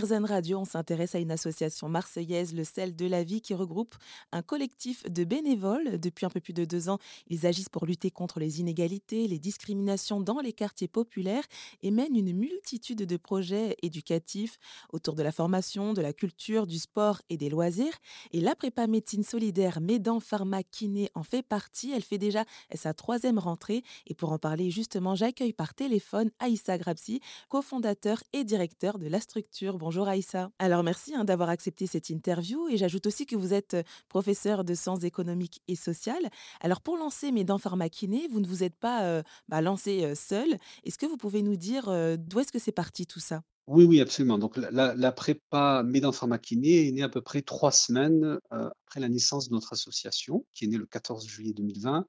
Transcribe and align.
Radio, 0.00 0.58
on 0.60 0.64
s'intéresse 0.64 1.16
à 1.16 1.18
une 1.18 1.32
association 1.32 1.88
marseillaise, 1.88 2.54
le 2.54 2.62
Sel 2.62 2.94
de 2.94 3.06
la 3.06 3.24
Vie, 3.24 3.40
qui 3.40 3.52
regroupe 3.52 3.96
un 4.30 4.42
collectif 4.42 5.02
de 5.10 5.24
bénévoles. 5.24 5.98
Depuis 5.98 6.24
un 6.24 6.30
peu 6.30 6.38
plus 6.38 6.52
de 6.52 6.64
deux 6.64 6.88
ans, 6.88 6.98
ils 7.26 7.46
agissent 7.46 7.68
pour 7.68 7.84
lutter 7.84 8.12
contre 8.12 8.38
les 8.38 8.60
inégalités, 8.60 9.26
les 9.26 9.40
discriminations 9.40 10.20
dans 10.20 10.38
les 10.38 10.52
quartiers 10.52 10.86
populaires 10.86 11.42
et 11.82 11.90
mènent 11.90 12.14
une 12.14 12.32
multitude 12.32 13.06
de 13.06 13.16
projets 13.16 13.76
éducatifs 13.82 14.58
autour 14.92 15.16
de 15.16 15.22
la 15.24 15.32
formation, 15.32 15.94
de 15.94 16.00
la 16.00 16.12
culture, 16.12 16.68
du 16.68 16.78
sport 16.78 17.20
et 17.28 17.36
des 17.36 17.50
loisirs. 17.50 17.98
Et 18.30 18.40
la 18.40 18.54
prépa 18.54 18.86
médecine 18.86 19.24
solidaire 19.24 19.80
Médan 19.80 20.20
Pharma 20.20 20.62
Kiné 20.62 21.10
en 21.16 21.24
fait 21.24 21.42
partie. 21.42 21.90
Elle 21.90 22.04
fait 22.04 22.18
déjà 22.18 22.44
sa 22.72 22.94
troisième 22.94 23.40
rentrée. 23.40 23.82
Et 24.06 24.14
pour 24.14 24.30
en 24.30 24.38
parler 24.38 24.70
justement, 24.70 25.16
j'accueille 25.16 25.52
par 25.52 25.74
téléphone 25.74 26.30
Aïssa 26.38 26.78
Grabsi, 26.78 27.20
cofondateur 27.48 28.22
et 28.32 28.44
directeur 28.44 29.00
de 29.00 29.08
la 29.08 29.18
structure. 29.18 29.76
Bonjour 29.88 30.06
Aïssa. 30.06 30.50
Alors 30.58 30.82
merci 30.82 31.14
hein, 31.14 31.24
d'avoir 31.24 31.48
accepté 31.48 31.86
cette 31.86 32.10
interview 32.10 32.68
et 32.68 32.76
j'ajoute 32.76 33.06
aussi 33.06 33.24
que 33.24 33.36
vous 33.36 33.54
êtes 33.54 33.72
euh, 33.72 33.82
professeur 34.10 34.62
de 34.62 34.74
sciences 34.74 35.02
économiques 35.02 35.62
et 35.66 35.76
sociales. 35.76 36.28
Alors 36.60 36.82
pour 36.82 36.98
lancer 36.98 37.32
Mes 37.32 37.42
dents 37.42 37.56
pharmakinées, 37.56 38.28
vous 38.30 38.40
ne 38.40 38.46
vous 38.46 38.62
êtes 38.62 38.76
pas 38.76 39.04
euh, 39.04 39.22
bah, 39.48 39.62
lancé 39.62 40.04
euh, 40.04 40.14
seul. 40.14 40.58
Est-ce 40.84 40.98
que 40.98 41.06
vous 41.06 41.16
pouvez 41.16 41.40
nous 41.40 41.56
dire 41.56 41.84
d'où 42.18 42.38
est-ce 42.38 42.52
que 42.52 42.58
c'est 42.58 42.70
parti 42.70 43.06
tout 43.06 43.18
ça? 43.18 43.40
Oui, 43.66 43.86
oui, 43.86 44.02
absolument. 44.02 44.36
Donc, 44.36 44.58
la, 44.58 44.94
la 44.94 45.12
prépa 45.12 45.82
Médan 45.82 46.12
Pharmakiné 46.12 46.88
est 46.88 46.92
née 46.92 47.02
à 47.02 47.08
peu 47.08 47.22
près 47.22 47.40
trois 47.40 47.72
semaines 47.72 48.38
après 48.50 49.00
la 49.00 49.08
naissance 49.08 49.48
de 49.48 49.54
notre 49.54 49.72
association, 49.72 50.44
qui 50.52 50.66
est 50.66 50.68
née 50.68 50.76
le 50.76 50.84
14 50.84 51.26
juillet 51.26 51.54
2020 51.54 52.04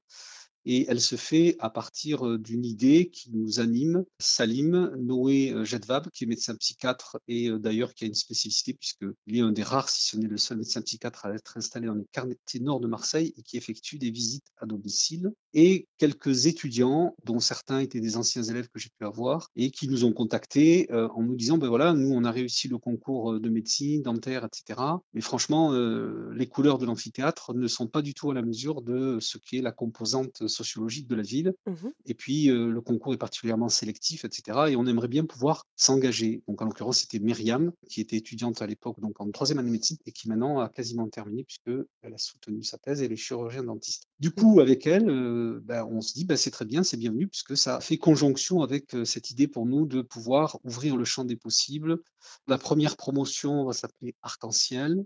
et 0.64 0.86
elle 0.88 1.00
se 1.00 1.16
fait 1.16 1.56
à 1.58 1.70
partir 1.70 2.38
d'une 2.38 2.64
idée 2.64 3.10
qui 3.10 3.30
nous 3.32 3.60
anime. 3.60 4.04
Salim 4.18 4.92
Noé 4.98 5.54
Jedvab, 5.64 6.10
qui 6.10 6.24
est 6.24 6.26
médecin 6.26 6.54
psychiatre 6.56 7.18
et 7.28 7.50
d'ailleurs 7.58 7.94
qui 7.94 8.04
a 8.04 8.06
une 8.06 8.14
spécificité 8.14 8.74
puisqu'il 8.74 9.36
est 9.36 9.40
un 9.40 9.52
des 9.52 9.62
rares, 9.62 9.88
si 9.88 10.08
ce 10.08 10.16
n'est 10.16 10.28
le 10.28 10.36
seul 10.36 10.58
médecin 10.58 10.82
psychiatre 10.82 11.26
à 11.26 11.34
être 11.34 11.56
installé 11.56 11.86
dans 11.86 11.94
les 11.94 12.06
quartiers 12.12 12.60
nord 12.60 12.80
de 12.80 12.86
Marseille 12.86 13.32
et 13.36 13.42
qui 13.42 13.56
effectue 13.56 13.98
des 13.98 14.10
visites 14.10 14.46
à 14.58 14.66
domicile. 14.66 15.32
Et 15.54 15.88
quelques 15.98 16.46
étudiants, 16.46 17.14
dont 17.24 17.40
certains 17.40 17.80
étaient 17.80 18.00
des 18.00 18.16
anciens 18.16 18.42
élèves 18.42 18.68
que 18.68 18.78
j'ai 18.78 18.90
pu 18.98 19.04
avoir, 19.04 19.50
et 19.56 19.70
qui 19.70 19.88
nous 19.88 20.04
ont 20.04 20.12
contactés 20.12 20.88
en 20.92 21.22
nous 21.22 21.34
disant, 21.34 21.58
ben 21.58 21.68
voilà, 21.68 21.92
nous 21.92 22.10
on 22.12 22.24
a 22.24 22.30
réussi 22.30 22.68
le 22.68 22.78
concours 22.78 23.40
de 23.40 23.48
médecine, 23.48 24.02
dentaire, 24.02 24.44
etc. 24.44 24.80
Mais 25.14 25.20
franchement, 25.20 25.72
les 25.72 26.46
couleurs 26.46 26.78
de 26.78 26.86
l'amphithéâtre 26.86 27.54
ne 27.54 27.66
sont 27.66 27.86
pas 27.86 28.02
du 28.02 28.14
tout 28.14 28.30
à 28.30 28.34
la 28.34 28.42
mesure 28.42 28.82
de 28.82 29.18
ce 29.20 29.38
qui 29.38 29.58
est 29.58 29.62
la 29.62 29.72
composante 29.72 30.48
sociologique 30.50 31.06
de 31.08 31.14
la 31.14 31.22
ville. 31.22 31.54
Mmh 31.66 31.72
et 32.06 32.14
puis, 32.14 32.46
le 32.46 32.80
concours 32.80 33.14
est 33.14 33.18
particulièrement 33.18 33.68
sélectif, 33.68 34.24
etc. 34.24 34.58
Et 34.70 34.76
on 34.76 34.86
aimerait 34.86 35.08
bien 35.08 35.24
pouvoir 35.24 35.66
s'engager. 35.76 36.42
Donc, 36.48 36.60
en 36.60 36.64
l'occurrence, 36.64 37.00
c'était 37.00 37.20
Myriam, 37.20 37.72
qui 37.88 38.00
était 38.00 38.16
étudiante 38.16 38.62
à 38.62 38.66
l'époque, 38.66 39.00
donc 39.00 39.20
en 39.20 39.30
troisième 39.30 39.58
année 39.58 39.68
de 39.68 39.72
médecine, 39.72 39.96
et 40.06 40.12
qui 40.12 40.28
maintenant 40.28 40.58
a 40.58 40.68
quasiment 40.68 41.08
terminé, 41.08 41.44
puisqu'elle 41.44 41.86
a 42.02 42.18
soutenu 42.18 42.64
sa 42.64 42.78
thèse 42.78 43.02
et 43.02 43.04
elle 43.04 43.12
est 43.12 43.16
chirurgien 43.16 43.62
dentiste. 43.62 44.08
Du 44.18 44.32
coup, 44.32 44.56
mmh. 44.56 44.60
avec 44.60 44.86
elle, 44.86 45.60
ben, 45.62 45.84
on 45.84 46.00
se 46.00 46.14
dit, 46.14 46.24
ben, 46.24 46.36
c'est 46.36 46.50
très 46.50 46.64
bien, 46.64 46.82
c'est 46.82 46.96
bienvenu, 46.96 47.28
puisque 47.28 47.56
ça 47.56 47.80
fait 47.80 47.98
conjonction 47.98 48.62
avec 48.62 48.96
cette 49.04 49.30
idée 49.30 49.46
pour 49.46 49.66
nous 49.66 49.86
de 49.86 50.02
pouvoir 50.02 50.58
ouvrir 50.64 50.96
le 50.96 51.04
champ 51.04 51.24
des 51.24 51.36
possibles. 51.36 51.98
La 52.46 52.58
première 52.58 52.96
promotion 52.96 53.64
va 53.64 53.72
s'appeler 53.72 54.14
Arc-en-Ciel 54.22 55.04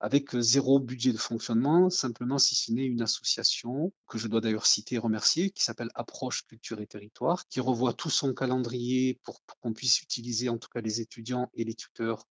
avec 0.00 0.36
zéro 0.36 0.78
budget 0.78 1.12
de 1.12 1.18
fonctionnement, 1.18 1.90
simplement 1.90 2.38
si 2.38 2.54
ce 2.54 2.72
n'est 2.72 2.86
une 2.86 3.02
association 3.02 3.92
que 4.06 4.18
je 4.18 4.28
dois 4.28 4.40
d'ailleurs 4.40 4.66
citer 4.66 4.96
et 4.96 4.98
remercier, 4.98 5.50
qui 5.50 5.62
s'appelle 5.64 5.90
Approche 5.94 6.46
Culture 6.46 6.80
et 6.80 6.86
Territoire, 6.86 7.46
qui 7.48 7.60
revoit 7.60 7.92
tout 7.92 8.10
son 8.10 8.32
calendrier 8.34 9.18
pour, 9.24 9.42
qu'on 9.60 9.72
puisse 9.72 10.00
utiliser, 10.00 10.48
en 10.48 10.58
tout 10.58 10.68
cas 10.68 10.80
les 10.80 11.00
étudiants 11.00 11.50
et 11.54 11.64
les 11.64 11.74
tuteurs, 11.74 12.26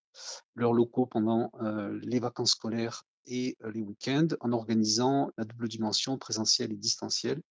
leurs 0.55 0.73
locaux 0.73 1.05
pendant 1.05 1.51
les 2.01 2.19
vacances 2.19 2.51
scolaires 2.51 3.03
et 3.27 3.57
les 3.73 3.81
week-ends 3.81 4.27
en 4.41 4.51
organisant 4.51 5.29
la 5.37 5.43
double 5.43 5.67
dimension 5.67 6.17
présentielle 6.17 6.71
et 6.71 6.77
distancielle. 6.77 7.41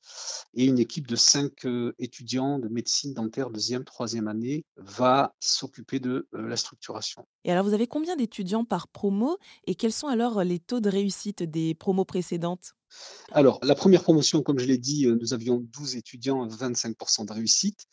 Et 0.55 0.65
une 0.65 0.79
équipe 0.79 1.07
de 1.07 1.17
cinq 1.17 1.67
étudiants 1.99 2.59
de 2.59 2.69
médecine 2.69 3.15
dentaire 3.15 3.51
deuxième, 3.51 3.85
troisième 3.85 4.29
année 4.29 4.65
va 4.77 5.35
s'occuper 5.41 6.01
de 6.01 6.29
la 6.33 6.57
structuration. 6.57 7.27
Et 7.45 7.53
alors, 7.53 7.65
vous 7.65 7.75
avez 7.75 7.87
combien 7.87 8.17
d'étudiants 8.17 8.65
par 8.65 8.89
promo 8.89 9.39
et 9.67 9.75
quels 9.75 9.93
sont 9.93 10.09
alors 10.09 10.43
les 10.43 10.59
taux 10.59 10.81
de 10.81 10.89
réussite 10.89 11.43
des 11.43 11.75
promos 11.75 12.05
précédentes? 12.05 12.73
Alors, 13.33 13.59
la 13.63 13.75
première 13.75 14.03
promotion, 14.03 14.43
comme 14.43 14.59
je 14.59 14.67
l'ai 14.67 14.79
dit, 14.79 15.07
nous 15.07 15.35
avions 15.35 15.59
12 15.59 15.97
étudiants, 15.97 16.47
25% 16.47 17.27
de 17.27 17.33
réussite. 17.33 17.87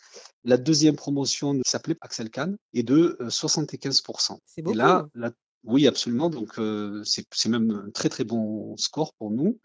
La 0.44 0.58
deuxième 0.58 0.96
promotion 0.96 1.60
s'appelait 1.66 1.98
Axel 2.02 2.30
Kahn 2.30 2.58
et 2.74 2.84
de 2.84 3.18
75%. 3.22 4.38
C'est 4.46 4.62
beaucoup. 4.62 4.76
Et 4.76 4.78
là, 4.78 5.08
la 5.16 5.32
oui, 5.63 5.88
absolument. 5.88 6.29
Donc, 6.29 6.59
c'est 7.06 7.50
même 7.50 7.72
un 7.72 7.91
très, 7.91 8.09
très 8.09 8.24
bon 8.24 8.75
score 8.78 9.13
pour 9.13 9.31
nous, 9.31 9.59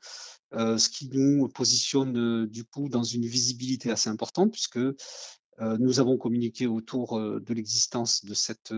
ce 0.52 0.88
qui 0.88 1.08
nous 1.08 1.48
positionne 1.48 2.46
du 2.46 2.64
coup 2.64 2.88
dans 2.88 3.02
une 3.02 3.26
visibilité 3.26 3.90
assez 3.90 4.08
importante 4.08 4.52
puisque 4.52 4.78
nous 5.60 5.98
avons 5.98 6.16
communiqué 6.16 6.68
autour 6.68 7.18
de 7.18 7.52
l'existence 7.54 8.24
de 8.24 8.32
cette 8.32 8.72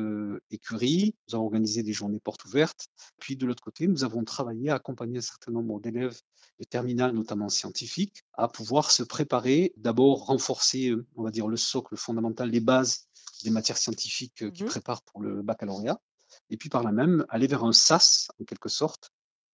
écurie. 0.51 1.15
Nous 1.29 1.35
avons 1.35 1.45
organisé 1.45 1.83
des 1.83 1.93
journées 1.93 2.21
portes 2.21 2.45
ouvertes. 2.47 2.87
Puis, 3.19 3.37
de 3.37 3.45
l'autre 3.45 3.63
côté, 3.63 3.87
nous 3.87 4.03
avons 4.03 4.25
travaillé 4.25 4.71
à 4.71 4.77
accompagner 4.77 5.19
un 5.19 5.23
certain 5.23 5.53
nombre 5.53 5.79
d'élèves 5.79 6.19
de 6.59 6.65
terminale, 6.65 7.13
notamment 7.13 7.51
scientifiques, 7.51 8.23
à 8.33 8.49
pouvoir 8.49 8.91
se 8.91 9.03
préparer, 9.03 9.75
d'abord 9.77 10.27
renforcer, 10.27 10.95
on 11.17 11.23
va 11.23 11.31
dire, 11.31 11.49
le 11.49 11.59
socle 11.59 11.97
fondamental, 11.97 12.51
les 12.51 12.61
bases 12.61 13.09
des 13.45 13.51
matières 13.51 13.79
scientifiques 13.79 14.51
qui 14.53 14.65
mmh 14.65 14.67
préparent 14.67 15.03
pour 15.03 15.23
le 15.23 15.43
baccalauréat 15.43 16.01
et 16.49 16.57
puis 16.57 16.69
par 16.69 16.83
là 16.83 16.93
même 16.93 17.25
aller 17.29 17.47
vers 17.47 17.65
un 17.65 17.73
SAS, 17.73 18.29
en 18.41 18.45
quelque 18.45 18.69
sorte, 18.69 19.13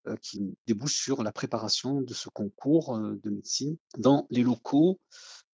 euh, 0.08 0.16
qui 0.22 0.54
débouche 0.68 0.94
sur 0.94 1.24
la 1.24 1.32
préparation 1.32 2.00
de 2.00 2.14
ce 2.14 2.28
concours 2.28 2.96
euh, 2.96 3.18
de 3.24 3.30
médecine 3.30 3.76
dans 3.98 4.26
les 4.30 4.42
locaux 4.44 5.00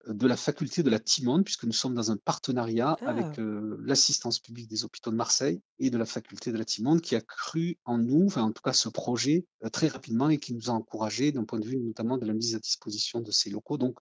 euh, 0.08 0.12
de 0.12 0.26
la 0.26 0.36
faculté 0.36 0.82
de 0.82 0.90
la 0.90 0.98
Timone, 0.98 1.42
puisque 1.42 1.64
nous 1.64 1.72
sommes 1.72 1.94
dans 1.94 2.10
un 2.10 2.18
partenariat 2.18 2.98
avec 3.06 3.38
ah. 3.38 3.42
l'assistance 3.80 4.40
publique 4.40 4.68
des 4.68 4.84
hôpitaux 4.84 5.10
de 5.10 5.16
Marseille 5.16 5.62
et 5.78 5.88
de 5.88 5.96
la 5.96 6.04
faculté 6.04 6.52
de 6.52 6.58
la 6.58 6.66
Timone, 6.66 7.00
qui 7.00 7.16
a 7.16 7.22
cru 7.22 7.78
en 7.86 7.96
nous, 7.96 8.26
enfin 8.26 8.42
en 8.42 8.52
tout 8.52 8.62
cas 8.62 8.74
ce 8.74 8.90
projet, 8.90 9.46
très 9.72 9.88
rapidement 9.88 10.28
et 10.28 10.38
qui 10.38 10.52
nous 10.52 10.68
a 10.68 10.74
encouragés 10.74 11.32
d'un 11.32 11.44
point 11.44 11.60
de 11.60 11.66
vue 11.66 11.78
notamment 11.78 12.18
de 12.18 12.26
la 12.26 12.34
mise 12.34 12.54
à 12.54 12.58
disposition 12.58 13.20
de 13.20 13.30
ces 13.30 13.48
locaux. 13.48 13.78
Donc 13.78 13.96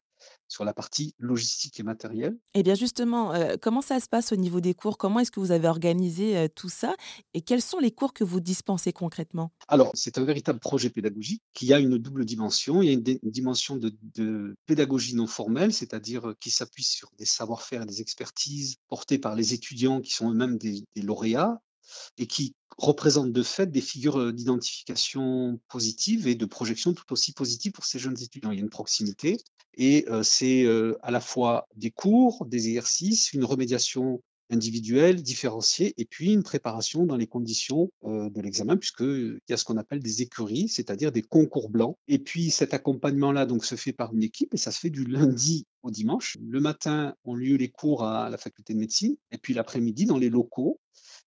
sur 0.47 0.65
la 0.65 0.73
partie 0.73 1.15
logistique 1.17 1.79
et 1.79 1.83
matérielle. 1.83 2.37
Eh 2.53 2.63
bien 2.63 2.75
justement, 2.75 3.33
euh, 3.33 3.55
comment 3.61 3.81
ça 3.81 3.99
se 3.99 4.07
passe 4.07 4.31
au 4.31 4.35
niveau 4.35 4.59
des 4.59 4.73
cours? 4.73 4.97
Comment 4.97 5.19
est-ce 5.19 5.31
que 5.31 5.39
vous 5.39 5.51
avez 5.51 5.67
organisé 5.67 6.37
euh, 6.37 6.47
tout 6.53 6.69
ça? 6.69 6.95
Et 7.33 7.41
quels 7.41 7.61
sont 7.61 7.79
les 7.79 7.91
cours 7.91 8.13
que 8.13 8.23
vous 8.23 8.39
dispensez 8.39 8.91
concrètement? 8.91 9.51
Alors, 9.67 9.91
c'est 9.93 10.17
un 10.17 10.23
véritable 10.23 10.59
projet 10.59 10.89
pédagogique 10.89 11.41
qui 11.53 11.73
a 11.73 11.79
une 11.79 11.97
double 11.97 12.25
dimension. 12.25 12.81
Il 12.81 12.87
y 12.87 12.89
a 12.89 12.93
une, 12.93 13.31
dimension 13.31 13.77
de, 13.77 14.55
pédagogie 14.65 15.15
non 15.15 15.27
formelle, 15.27 15.73
c'est-à-dire 15.73 16.29
euh, 16.29 16.37
qui 16.39 16.51
s'appuie 16.51 16.83
sur 16.83 17.09
des 17.17 17.25
savoir-faire 17.25 17.83
et 17.83 17.85
des 17.85 18.01
expertises 18.01 18.75
portées 18.87 19.19
par 19.19 19.35
les 19.35 19.53
étudiants 19.53 20.01
qui 20.01 20.13
sont 20.13 20.31
eux-mêmes 20.31 20.57
des 20.57 20.83
lauréats 20.97 21.61
et 22.17 22.27
qui 22.27 22.55
représentent 22.81 23.31
de 23.31 23.43
fait 23.43 23.71
des 23.71 23.81
figures 23.81 24.33
d'identification 24.33 25.59
positive 25.69 26.27
et 26.27 26.35
de 26.35 26.45
projection 26.45 26.93
tout 26.93 27.11
aussi 27.13 27.31
positive 27.31 27.71
pour 27.71 27.85
ces 27.85 27.99
jeunes 27.99 28.21
étudiants. 28.21 28.51
Il 28.51 28.57
y 28.57 28.61
a 28.61 28.63
une 28.63 28.69
proximité 28.69 29.37
et 29.77 30.05
c'est 30.23 30.65
à 31.01 31.11
la 31.11 31.21
fois 31.21 31.67
des 31.75 31.91
cours, 31.91 32.45
des 32.45 32.67
exercices, 32.67 33.33
une 33.33 33.45
remédiation 33.45 34.21
individuelle, 34.49 35.21
différenciée, 35.21 35.93
et 35.97 36.03
puis 36.03 36.33
une 36.33 36.43
préparation 36.43 37.05
dans 37.05 37.15
les 37.15 37.27
conditions 37.27 37.89
de 38.03 38.41
l'examen, 38.41 38.75
puisqu'il 38.75 39.39
y 39.47 39.53
a 39.53 39.57
ce 39.57 39.63
qu'on 39.63 39.77
appelle 39.77 40.01
des 40.01 40.23
écuries, 40.23 40.67
c'est-à-dire 40.67 41.13
des 41.13 41.21
concours 41.21 41.69
blancs. 41.69 41.95
Et 42.09 42.19
puis 42.19 42.51
cet 42.51 42.73
accompagnement-là 42.73 43.45
donc 43.45 43.63
se 43.63 43.75
fait 43.75 43.93
par 43.93 44.13
une 44.13 44.23
équipe 44.23 44.53
et 44.53 44.57
ça 44.57 44.71
se 44.71 44.79
fait 44.79 44.89
du 44.89 45.05
lundi 45.05 45.67
au 45.83 45.91
dimanche. 45.91 46.37
Le 46.41 46.59
matin 46.59 47.15
ont 47.23 47.35
lieu 47.35 47.55
les 47.55 47.69
cours 47.69 48.03
à 48.03 48.29
la 48.29 48.37
faculté 48.37 48.73
de 48.73 48.79
médecine, 48.79 49.15
et 49.31 49.37
puis 49.37 49.53
l'après-midi 49.53 50.05
dans 50.05 50.17
les 50.17 50.29
locaux 50.29 50.81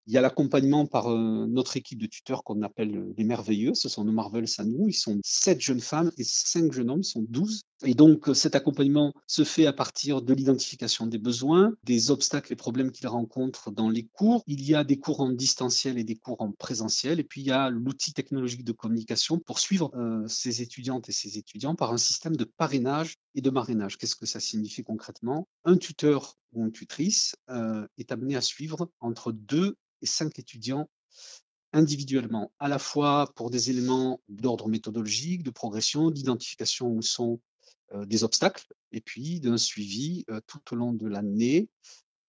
il 0.07 0.13
y 0.13 0.19
a 0.19 0.21
l'accompagnement 0.21 0.87
par 0.87 1.11
euh, 1.11 1.47
notre 1.47 1.77
équipe 1.77 2.01
de 2.01 2.07
tuteurs 2.07 2.45
qu'on 2.45 2.63
appelle 2.63 2.97
euh, 2.97 3.15
les 3.17 3.25
merveilleux. 3.25 3.75
Ce 3.75 3.89
sont 3.89 4.05
nos 4.05 4.13
Marvels 4.13 4.49
à 4.59 4.65
nous. 4.65 4.89
Ils 4.89 4.95
sont 4.95 5.19
sept 5.25 5.61
jeunes 5.61 5.81
femmes 5.81 6.11
et 6.19 6.25
cinq 6.25 6.73
jeunes 6.73 6.91
hommes. 6.91 7.01
Ils 7.01 7.05
sont 7.05 7.25
douze. 7.29 7.63
Et 7.85 7.95
donc, 7.95 8.29
euh, 8.29 8.35
cet 8.35 8.55
accompagnement 8.55 9.15
se 9.27 9.45
fait 9.45 9.67
à 9.67 9.73
partir 9.73 10.21
de 10.21 10.35
l'identification 10.35 11.07
des 11.07 11.19
besoins, 11.19 11.75
des 11.85 12.11
obstacles 12.11 12.53
et 12.53 12.57
problèmes 12.57 12.91
qu'ils 12.91 13.09
rencontrent 13.09 13.71
dans 13.71 13.89
les 13.89 14.05
cours. 14.05 14.43
Il 14.47 14.63
y 14.63 14.75
a 14.75 14.85
des 14.85 14.99
cours 14.99 15.21
en 15.21 15.31
distanciel 15.31 15.99
et 15.99 16.05
des 16.05 16.17
cours 16.17 16.41
en 16.43 16.53
présentiel. 16.53 17.19
Et 17.19 17.25
puis, 17.25 17.41
il 17.41 17.47
y 17.47 17.53
a 17.53 17.71
l'outil 17.71 18.13
technologique 18.13 18.65
de 18.65 18.73
communication 18.73 19.39
pour 19.39 19.59
suivre 19.59 19.91
ces 20.29 20.63
étudiantes 20.63 21.09
et 21.09 21.13
ces 21.13 21.39
étudiants 21.39 21.75
par 21.75 21.93
un 21.93 21.99
système 21.99 22.37
de 22.37 22.45
parrainage 22.45 23.17
et 23.35 23.41
de 23.41 23.51
marrainage. 23.51 23.99
Qu'est-ce 23.99 24.17
que 24.17 24.27
ça 24.27 24.41
signifie 24.41 24.85
concrètement? 24.85 25.49
Un 25.65 25.77
tuteur 25.77 26.37
ou 26.53 26.65
une 26.65 26.73
tutrice 26.73 27.35
est 27.99 28.13
amené 28.13 28.37
à 28.37 28.41
suivre 28.41 28.91
entre 29.01 29.33
deux 29.33 29.77
cinq 30.07 30.39
étudiants 30.39 30.89
individuellement, 31.73 32.53
à 32.61 32.69
la 32.69 32.79
fois 32.79 33.33
pour 33.35 33.51
des 33.51 33.71
éléments 33.71 34.21
d'ordre 34.29 34.69
méthodologique, 34.69 35.43
de 35.43 35.51
progression, 35.51 36.11
d'identification 36.11 36.89
où 36.89 37.03
sont 37.03 37.41
euh, 37.93 38.07
des 38.07 38.23
obstacles, 38.23 38.73
et 38.93 39.01
puis 39.01 39.41
d'un 39.41 39.59
suivi 39.59 40.25
euh, 40.31 40.41
tout 40.47 40.61
au 40.73 40.77
long 40.77 40.93
de 40.93 41.09
l'année 41.09 41.69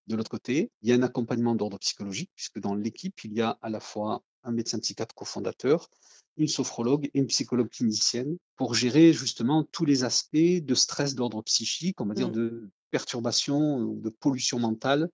De 0.07 0.15
l'autre 0.15 0.31
côté, 0.31 0.71
il 0.81 0.89
y 0.89 0.91
a 0.91 0.95
un 0.95 1.03
accompagnement 1.03 1.55
d'ordre 1.55 1.77
psychologique, 1.79 2.31
puisque 2.35 2.59
dans 2.59 2.75
l'équipe, 2.75 3.23
il 3.23 3.33
y 3.33 3.41
a 3.41 3.57
à 3.61 3.69
la 3.69 3.79
fois 3.79 4.23
un 4.43 4.51
médecin 4.51 4.79
psychiatre 4.79 5.13
cofondateur, 5.15 5.89
une 6.37 6.47
sophrologue 6.47 7.05
et 7.13 7.19
une 7.19 7.27
psychologue 7.27 7.69
clinicienne 7.69 8.37
pour 8.57 8.73
gérer 8.73 9.13
justement 9.13 9.63
tous 9.63 9.85
les 9.85 10.03
aspects 10.03 10.35
de 10.35 10.75
stress 10.75 11.15
d'ordre 11.15 11.41
psychique, 11.43 12.01
on 12.01 12.05
va 12.05 12.13
dire 12.13 12.29
Mmh. 12.29 12.33
de 12.33 12.69
perturbation 12.91 13.77
ou 13.77 13.99
de 14.01 14.09
pollution 14.09 14.59
mentale 14.59 15.09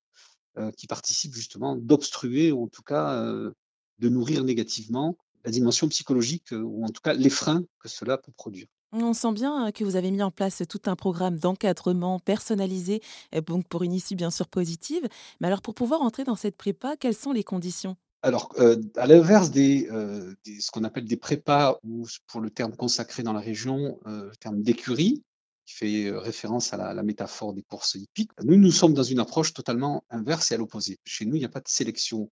euh, 0.58 0.72
qui 0.72 0.88
participent 0.88 1.34
justement 1.34 1.76
d'obstruer 1.76 2.52
ou 2.52 2.64
en 2.64 2.68
tout 2.68 2.84
cas 2.84 3.14
euh, 3.16 3.52
de 4.00 4.10
nourrir 4.10 4.44
négativement 4.44 5.16
la 5.46 5.52
dimension 5.52 5.88
psychologique 5.90 6.54
euh, 6.54 6.62
ou 6.62 6.84
en 6.86 6.90
tout 6.90 7.02
cas 7.02 7.14
les 7.14 7.30
freins 7.30 7.64
que 7.80 7.90
cela 7.90 8.18
peut 8.18 8.32
produire. 8.32 8.68
On 8.94 9.14
sent 9.14 9.32
bien 9.34 9.68
euh, 9.68 9.72
que 9.72 9.84
vous 9.84 9.96
avez 9.96 10.12
mis 10.12 10.22
en 10.22 10.32
place 10.32 10.64
tout 10.68 10.82
un 10.86 10.96
programme 10.96 11.38
d'encadrement 11.40 12.20
personnalisé, 12.20 13.02
donc 13.48 13.68
pour 13.68 13.84
une 13.84 13.94
issue 13.94 14.16
bien 14.16 14.32
sûr 14.32 14.48
positive. 14.48 15.08
Mais 15.40 15.48
alors 15.48 15.62
pour 15.62 15.74
pouvoir 15.74 16.02
entrer 16.02 16.24
dans 16.24 16.36
cette 16.36 16.58
prépa, 16.58 16.98
quelles 16.98 17.16
sont 17.16 17.32
les 17.32 17.44
conditions? 17.44 17.96
Alors, 18.24 18.50
heu, 18.60 18.80
à 18.98 19.08
l'inverse 19.08 19.50
des, 19.50 19.88
heu, 19.92 20.36
des 20.46 20.60
ce 20.60 20.70
qu'on 20.70 20.84
appelle 20.84 21.06
des 21.06 21.18
prépas 21.18 21.80
ou 21.84 22.06
pour 22.28 22.40
le 22.42 22.52
terme 22.52 22.76
consacré 22.76 23.24
dans 23.24 23.34
la 23.34 23.40
région, 23.40 24.00
heu, 24.06 24.28
le 24.30 24.36
terme 24.36 24.62
d'écurie, 24.62 25.24
qui 25.66 25.74
fait, 25.76 26.12
référence 26.12 26.72
à 26.74 26.78
la 26.78 26.94
la 26.94 27.02
métaphore 27.04 27.54
des 27.54 27.64
courses 27.64 27.96
hippiques. 27.96 28.30
Nous, 28.44 28.58
nous 28.58 28.72
sommes 28.72 28.94
dans 28.94 29.02
une 29.04 29.20
approche 29.20 29.54
totalement 29.54 30.04
inverse 30.12 30.52
et 30.52 30.56
à 30.56 30.58
l'opposé. 30.58 31.00
Chez 31.04 31.26
nous, 31.26 31.36
il 31.36 31.40
n'y 31.40 31.46
a 31.46 31.50
pas 31.50 31.62
de 31.62 31.68
sélection, 31.68 32.30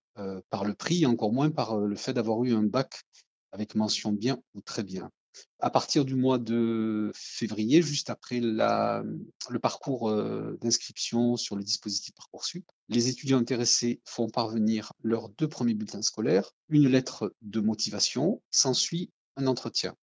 par 0.50 0.64
le 0.64 0.74
prix 0.74 1.06
encore 1.06 1.32
moins 1.32 1.50
par, 1.50 1.76
le 1.76 1.96
fait 1.96 2.12
d'avoir 2.12 2.44
eu 2.44 2.52
un 2.54 2.62
bac 2.62 3.02
avec 3.52 3.74
mention 3.74 4.12
bien 4.12 4.38
ou 4.54 4.60
très 4.60 4.84
bien. 4.84 5.10
À 5.60 5.70
partir 5.70 6.04
du 6.04 6.14
mois 6.14 6.38
de 6.38 7.12
février, 7.14 7.82
juste 7.82 8.10
après 8.10 8.40
le 8.40 9.58
parcours, 9.60 10.10
heu, 10.10 10.58
d'inscription 10.60 11.36
sur 11.36 11.56
le 11.56 11.62
dispositif 11.62 12.14
Parcoursup, 12.14 12.64
les 12.88 13.08
étudiants 13.08 13.38
intéressés 13.38 14.00
font 14.04 14.28
parvenir 14.28 14.92
leurs 15.02 15.28
2 15.28 15.48
premiers 15.48 15.74
bulletins 15.74 16.02
scolaires, 16.02 16.54
une 16.68 16.88
lettre 16.88 17.34
de 17.42 17.60
motivation, 17.60 18.42
s'ensuit 18.50 19.10
un 19.36 19.46
entretien. 19.46 19.94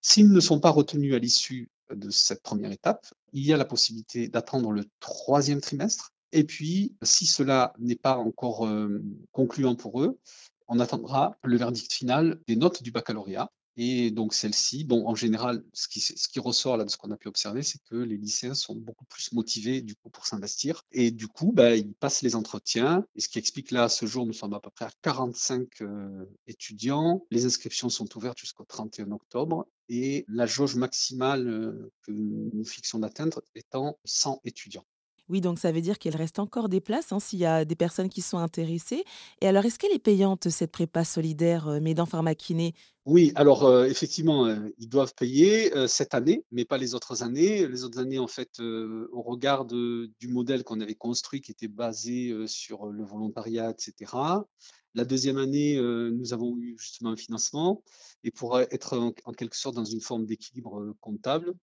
S'ils 0.00 0.30
ne 0.30 0.40
sont 0.40 0.60
pas 0.60 0.70
retenus 0.70 1.14
à 1.14 1.18
l'issue 1.18 1.70
de 1.90 2.10
cette 2.10 2.42
première 2.42 2.72
étape, 2.72 3.06
il 3.32 3.44
y 3.44 3.52
a 3.52 3.56
la 3.56 3.64
possibilité 3.64 4.28
d'attendre 4.28 4.72
le 4.72 4.84
troisième 5.00 5.60
trimestre 5.60 6.12
et 6.32 6.44
puis 6.44 6.96
si 7.02 7.26
cela 7.26 7.74
n'est 7.78 7.96
pas 7.96 8.16
encore, 8.16 8.66
hem, 8.66 9.02
concluant 9.32 9.76
pour 9.76 10.02
eux, 10.02 10.18
on 10.66 10.80
attendra 10.80 11.36
le 11.44 11.56
verdict 11.56 11.92
final 11.92 12.40
des 12.46 12.56
notes 12.56 12.82
du 12.82 12.90
baccalauréat 12.90 13.50
et 13.76 14.10
donc 14.10 14.34
celles-ci, 14.34 14.84
bon, 14.84 15.06
en 15.06 15.14
général, 15.14 15.64
ce 15.72 15.88
qui 15.88 16.40
ressort 16.40 16.76
là 16.76 16.84
de 16.84 16.90
ce 16.90 16.96
qu'on 16.96 17.10
a 17.10 17.16
pu 17.16 17.28
observer, 17.28 17.62
c'est 17.62 17.80
que 17.88 17.96
les 17.96 18.16
lycéens 18.16 18.54
sont 18.54 18.74
beaucoup 18.76 19.04
plus 19.06 19.32
motivés 19.32 19.80
du 19.82 19.94
coup 19.96 20.10
pour 20.10 20.26
s'investir 20.26 20.82
et 20.92 21.10
du 21.10 21.28
coup, 21.28 21.52
bah, 21.52 21.74
ils 21.76 21.94
passent 21.94 22.22
les 22.22 22.34
entretiens 22.36 23.04
et 23.16 23.20
ce 23.20 23.28
qui 23.28 23.38
explique 23.38 23.70
là, 23.70 23.88
ce 23.88 24.06
jour, 24.06 24.26
nous 24.26 24.32
sommes 24.32 24.54
à 24.54 24.60
peu 24.60 24.70
près 24.70 24.84
à 24.86 24.90
45, 25.02 25.80
heu, 25.82 26.28
étudiants. 26.46 27.26
Les 27.30 27.44
inscriptions 27.46 27.88
sont 27.88 28.14
ouvertes 28.16 28.38
jusqu'au 28.38 28.64
31 28.64 29.10
octobre 29.12 29.66
et 29.88 30.24
la 30.28 30.46
jauge 30.46 30.76
maximale, 30.76 31.48
heu, 31.48 31.92
que 32.02 32.12
nous 32.12 32.64
fixons 32.64 32.98
d'atteindre 33.00 33.42
étant 33.54 33.98
100 34.04 34.40
étudiants. 34.44 34.84
Oui, 35.28 35.40
donc 35.40 35.58
ça 35.58 35.72
veut 35.72 35.80
dire 35.80 35.98
qu'il 35.98 36.14
reste 36.16 36.38
encore 36.38 36.68
des 36.68 36.80
places, 36.80 37.12
hein, 37.12 37.20
s'il 37.20 37.38
y 37.38 37.46
a 37.46 37.64
des 37.64 37.76
personnes 37.76 38.08
qui 38.08 38.20
sont 38.22 38.38
intéressées. 38.38 39.04
Et 39.40 39.46
alors, 39.46 39.64
est-ce 39.64 39.78
qu'elle 39.78 39.92
est 39.92 39.98
payante, 39.98 40.50
cette 40.50 40.72
prépa 40.72 41.04
solidaire, 41.04 41.68
heu, 41.68 41.80
Médan 41.80 42.06
Pharmakiné? 42.06 42.74
Oui, 43.06 43.32
alors, 43.34 43.64
heu, 43.68 43.88
effectivement, 43.88 44.46
heu, 44.46 44.72
ils 44.78 44.88
doivent 44.88 45.12
payer, 45.16 45.74
heu, 45.76 45.88
cette 45.88 46.14
année, 46.14 46.44
mais 46.52 46.64
pas 46.64 46.78
les 46.78 46.94
autres 46.94 47.24
années. 47.24 47.66
Les 47.66 47.82
autres 47.82 47.98
années, 47.98 48.20
en 48.20 48.28
fait, 48.28 48.60
au 48.60 49.22
regard 49.22 49.64
du 49.64 50.08
modèle 50.28 50.62
qu'on 50.62 50.80
avait 50.80 50.94
construit 50.94 51.40
qui 51.40 51.50
était 51.50 51.66
basé, 51.66 52.32
sur, 52.46 52.86
le 52.86 53.04
volontariat 53.04 53.70
et 53.70 53.74
cetera. 53.78 54.46
La 54.94 55.04
deuxième 55.04 55.38
année, 55.38 55.80
nous 55.80 56.32
avons 56.32 56.56
eu 56.58 56.76
justement 56.78 57.10
un 57.10 57.16
financement 57.16 57.82
et 58.22 58.30
pour, 58.30 58.60
être 58.60 58.96
en 59.24 59.32
quelque 59.32 59.56
sorte 59.56 59.74
dans 59.74 59.84
une 59.84 60.00
forme 60.00 60.24
d'équilibre, 60.26 60.94
comptable, 61.00 61.54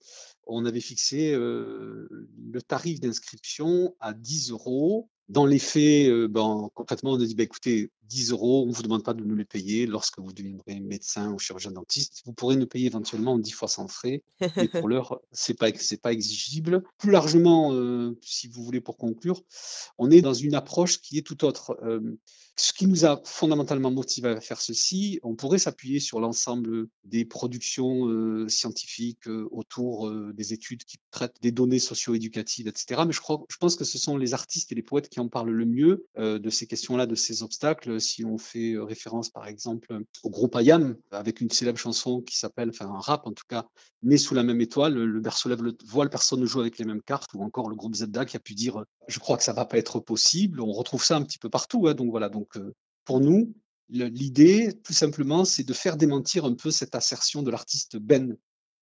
on 0.46 0.66
avait 0.66 0.82
fixé, 0.82 1.36
le 1.38 2.62
tarif 2.68 3.00
d'inscription 3.00 3.96
à 4.02 4.14
10 4.14 4.52
euros. 4.52 5.10
Dans 5.30 5.46
les 5.46 5.60
faits, 5.60 6.10
ben, 6.26 6.70
concrètement, 6.74 7.12
on 7.12 7.22
a 7.22 7.26
dit: 7.26 7.36
«Bah, 7.36 7.44
écoutez, 7.44 7.92
10 8.10 8.32
euros, 8.32 8.64
on 8.64 8.66
ne 8.66 8.74
vous 8.74 8.82
demande 8.82 9.04
pas 9.04 9.14
de 9.14 9.24
nous 9.24 9.36
les 9.36 9.46
payer. 9.46 9.86
Lorsque 9.86 10.20
vous 10.20 10.34
deviendrez 10.34 10.80
médecin 10.80 11.32
ou 11.32 11.40
chirurgien 11.40 11.72
dentiste, 11.72 12.24
vous 12.26 12.34
pourrez 12.34 12.56
nous 12.56 12.66
payer 12.66 12.88
éventuellement 12.88 13.38
10 13.38 13.52
fois 13.52 13.68
sans 13.68 13.88
frais, 13.88 14.24
mais 14.42 14.68
pour 14.68 14.88
l'heure, 14.90 15.22
c'est 15.32 15.54
pas 15.54 15.70
ex 15.70 15.86
c'est 15.86 16.02
pas 16.02 16.12
exigible». 16.12 16.84
Plus 16.98 17.12
largement, 17.12 17.74
heu, 17.74 18.18
si 18.22 18.48
vous 18.48 18.64
voulez 18.64 18.82
pour 18.82 18.98
conclure, 18.98 19.44
on 19.98 20.10
est 20.12 20.22
dans 20.22 20.34
une 20.34 20.56
approche 20.56 21.00
qui 21.02 21.18
est 21.18 21.22
tout 21.22 21.46
autre. 21.46 21.78
Hem, 21.84 22.18
ce 22.56 22.74
qui 22.74 22.88
nous 22.88 23.06
a 23.06 23.22
fondamentalement 23.24 23.90
motivés 23.90 24.30
à 24.30 24.42
faire 24.42 24.60
ceci, 24.60 25.20
on 25.24 25.34
pourrait 25.36 25.60
s'appuyer 25.60 26.02
sur 26.02 26.20
l'ensemble 26.20 26.88
des 27.06 27.24
productions, 27.24 28.10
heu, 28.10 28.50
scientifiques, 28.50 29.28
autour, 29.52 30.12
des 30.34 30.52
études 30.52 30.84
qui 30.84 30.98
traitent 31.12 31.38
des 31.42 31.54
données 31.54 31.80
socio-éducatives 31.80 32.68
et 32.68 32.74
cetera. 32.76 33.06
Mais 33.06 33.14
je 33.14 33.22
crois 33.22 33.46
je 33.50 33.56
pense 33.58 33.78
que 33.78 33.86
ce 33.86 33.98
sont 33.98 34.18
les 34.18 34.34
artistes 34.34 34.74
et 34.74 34.76
les 34.76 34.84
poètes 34.84 35.08
qui 35.08 35.22
en 35.22 35.30
parlent 35.30 35.52
le 35.52 35.66
mieux, 35.66 36.08
de 36.18 36.50
ces 36.50 36.68
questions-là, 36.68 37.06
de 37.06 37.16
ces 37.16 37.44
obstacles. 37.44 37.99
Si 38.00 38.26
on 38.26 38.38
fait, 38.38 38.74
heu, 38.74 38.84
référence 38.84 39.30
par 39.30 39.48
exemple, 39.48 40.00
au 40.24 40.30
groupe 40.30 40.56
IAM, 40.60 40.98
avec 41.12 41.42
une 41.42 41.50
célèbre 41.50 41.78
chanson 41.80 42.22
qui 42.22 42.38
s'appelle 42.38 42.70
enfin 42.70 42.88
un 42.88 43.00
rap 43.00 43.26
en 43.28 43.32
tout 43.32 43.44
cas, 43.48 43.66
«Né 44.04 44.18
sous 44.18 44.34
la 44.36 44.44
même 44.44 44.62
étoile», 44.62 44.94
le 44.94 45.20
berceau 45.20 45.50
lève 45.50 45.62
le 45.62 45.76
voile, 45.86 46.10
personne 46.10 46.40
ne 46.42 46.46
joue 46.46 46.62
avec 46.62 46.78
les 46.78 46.86
mêmes 46.86 47.02
cartes 47.02 47.34
ou 47.34 47.44
encore 47.44 47.70
le 47.70 47.76
groupe 47.76 47.96
ZDA 47.96 48.26
qui 48.26 48.38
a 48.38 48.40
pu 48.40 48.54
dire, 48.56 48.80
heu: 48.80 48.86
«Je 49.08 49.20
crois 49.20 49.38
que 49.38 49.44
ça 49.44 49.54
va 49.54 49.66
pas 49.66 49.78
être 49.78 50.00
possible». 50.00 50.62
On 50.62 50.72
retrouve 50.72 51.04
ça 51.04 51.16
un 51.18 51.24
petit 51.24 51.40
peu 51.40 51.50
partout, 51.50 51.88
hein, 51.88 51.94
donc 51.94 52.10
voilà, 52.12 52.30
donc 52.30 52.58
heu, 52.58 52.74
pour 53.06 53.20
nous, 53.20 53.54
l'idée 53.90 54.74
tout 54.84 54.94
simplement, 54.94 55.46
c'est 55.46 55.64
de 55.64 55.74
faire 55.74 55.98
démentir 55.98 56.46
un 56.46 56.54
peu 56.56 56.72
cette 56.72 56.96
assertion 56.96 57.44
de 57.44 57.52
l'artiste 57.52 57.98
Ben 57.98 58.38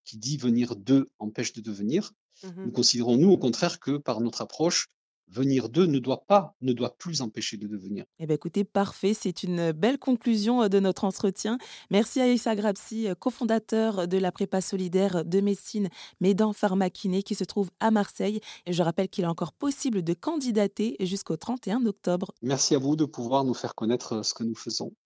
qui 0.05 0.17
dit: 0.17 0.37
«Venir 0.37 0.75
d'eux 0.75 1.07
empêche 1.19 1.53
de 1.53 1.61
devenir». 1.61 2.11
Nous 2.43 2.69
Mmh 2.69 2.71
considérons, 2.71 3.17
nous, 3.17 3.31
au 3.31 3.37
contraire, 3.39 3.79
que 3.79 3.97
par 3.97 4.21
notre 4.21 4.41
approche, 4.41 4.89
venir 5.29 5.69
d'eux 5.69 5.85
ne 5.85 5.99
doit 5.99 6.25
pas 6.25 6.55
ne 6.61 6.73
doit 6.73 6.97
plus 6.97 7.21
empêcher 7.21 7.57
de 7.57 7.67
devenir. 7.67 8.05
Eh 8.19 8.27
ben, 8.27 8.33
écoutez, 8.33 8.63
parfait, 8.63 9.13
c'est 9.13 9.43
une 9.43 9.71
belle 9.71 9.99
conclusion, 9.99 10.63
heu, 10.63 10.69
de 10.69 10.79
notre 10.79 11.03
entretien. 11.03 11.57
Merci 11.91 12.21
à 12.21 12.27
Issa 12.27 12.55
Grabsi, 12.55 13.07
heu, 13.07 13.15
cofondateur 13.15 14.07
de 14.07 14.17
la 14.17 14.31
prépa 14.31 14.61
solidaire 14.61 15.25
de 15.25 15.41
médecine 15.41 15.89
Médan 16.21 16.53
Pharmakiné 16.53 17.23
qui 17.23 17.35
se 17.35 17.43
trouve 17.43 17.69
à 17.79 17.91
Marseille 17.91 18.39
et 18.65 18.73
je 18.73 18.83
rappelle 18.83 19.09
qu'il 19.09 19.23
est 19.23 19.27
encore 19.27 19.53
possible 19.53 20.03
de 20.03 20.13
candidater 20.13 20.95
jusqu'au 20.99 21.37
31 21.37 21.85
octobre. 21.85 22.33
Merci 22.41 22.75
à 22.75 22.79
vous 22.79 22.95
de 22.95 23.05
pouvoir 23.05 23.43
nous 23.43 23.53
faire 23.53 23.75
connaître, 23.75 24.23
ce 24.23 24.33
que 24.33 24.43
nous 24.43 24.55
faisons. 24.55 24.93